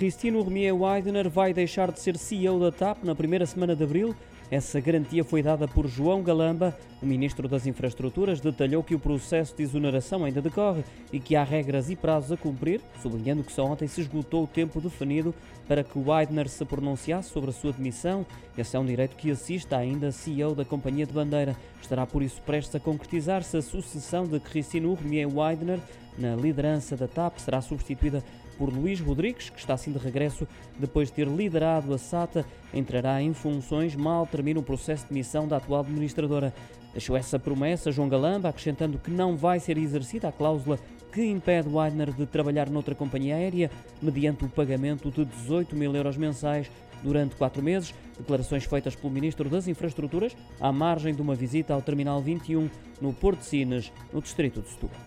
Cristino 0.00 0.40
Romier 0.40 0.74
Weidner 0.74 1.28
vai 1.28 1.52
deixar 1.52 1.92
de 1.92 2.00
ser 2.00 2.16
CEO 2.16 2.58
da 2.58 2.72
TAP 2.72 3.04
na 3.04 3.14
primeira 3.14 3.44
semana 3.44 3.76
de 3.76 3.84
abril. 3.84 4.16
Essa 4.50 4.80
garantia 4.80 5.22
foi 5.22 5.42
dada 5.42 5.68
por 5.68 5.86
João 5.86 6.22
Galamba. 6.22 6.74
O 7.02 7.06
ministro 7.06 7.46
das 7.46 7.66
Infraestruturas 7.66 8.40
detalhou 8.40 8.82
que 8.82 8.94
o 8.94 8.98
processo 8.98 9.54
de 9.54 9.62
exoneração 9.62 10.24
ainda 10.24 10.40
decorre 10.40 10.84
e 11.12 11.20
que 11.20 11.36
há 11.36 11.44
regras 11.44 11.90
e 11.90 11.96
prazos 11.96 12.32
a 12.32 12.36
cumprir, 12.38 12.80
sublinhando 13.02 13.44
que 13.44 13.52
só 13.52 13.66
ontem 13.66 13.86
se 13.86 14.00
esgotou 14.00 14.44
o 14.44 14.46
tempo 14.46 14.80
definido 14.80 15.34
para 15.68 15.84
que 15.84 15.98
Weidner 15.98 16.48
se 16.48 16.64
pronunciasse 16.64 17.28
sobre 17.28 17.50
a 17.50 17.52
sua 17.52 17.70
demissão. 17.70 18.24
Esse 18.56 18.78
é 18.78 18.80
um 18.80 18.86
direito 18.86 19.16
que 19.16 19.30
assiste 19.30 19.74
ainda 19.74 20.10
CEO 20.10 20.54
da 20.54 20.64
Companhia 20.64 21.04
de 21.04 21.12
Bandeira. 21.12 21.54
Estará 21.82 22.06
por 22.06 22.22
isso 22.22 22.40
prestes 22.40 22.74
a 22.74 22.80
concretizar-se 22.80 23.54
a 23.54 23.62
sucessão 23.62 24.24
de 24.24 24.40
Cristino 24.40 24.94
Romier 24.94 25.28
Weidner 25.28 25.78
na 26.20 26.36
liderança 26.36 26.96
da 26.96 27.08
TAP. 27.08 27.38
Será 27.38 27.60
substituída 27.60 28.22
por 28.60 28.68
Luís 28.68 29.00
Rodrigues, 29.00 29.48
que 29.48 29.58
está 29.58 29.72
assim 29.72 29.90
de 29.90 29.98
regresso 29.98 30.46
depois 30.78 31.08
de 31.08 31.14
ter 31.14 31.26
liderado 31.26 31.94
a 31.94 31.98
SATA, 31.98 32.44
entrará 32.74 33.22
em 33.22 33.32
funções 33.32 33.96
mal 33.96 34.26
termina 34.26 34.60
o 34.60 34.62
processo 34.62 35.06
de 35.08 35.14
missão 35.14 35.48
da 35.48 35.56
atual 35.56 35.80
administradora. 35.80 36.52
Deixou 36.92 37.16
essa 37.16 37.38
promessa 37.38 37.90
João 37.90 38.08
Galamba, 38.08 38.50
acrescentando 38.50 38.98
que 38.98 39.10
não 39.10 39.34
vai 39.34 39.58
ser 39.60 39.78
exercida 39.78 40.28
a 40.28 40.32
cláusula 40.32 40.78
que 41.10 41.24
impede 41.24 41.68
Weidner 41.68 42.12
de 42.12 42.26
trabalhar 42.26 42.68
noutra 42.68 42.94
companhia 42.94 43.36
aérea 43.36 43.70
mediante 44.02 44.44
o 44.44 44.48
pagamento 44.48 45.10
de 45.10 45.24
18 45.24 45.74
mil 45.74 45.96
euros 45.96 46.18
mensais 46.18 46.70
durante 47.02 47.36
quatro 47.36 47.62
meses. 47.62 47.94
Declarações 48.18 48.64
feitas 48.64 48.94
pelo 48.94 49.12
Ministro 49.12 49.48
das 49.48 49.68
Infraestruturas 49.68 50.36
à 50.60 50.70
margem 50.70 51.14
de 51.14 51.22
uma 51.22 51.34
visita 51.34 51.72
ao 51.72 51.80
Terminal 51.80 52.20
21 52.20 52.68
no 53.00 53.14
Porto 53.14 53.38
de 53.38 53.46
Sines, 53.46 53.90
no 54.12 54.20
distrito 54.20 54.60
de 54.60 54.68
Setúbal. 54.68 55.00